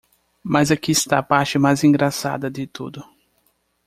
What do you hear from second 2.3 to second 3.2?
de tudo.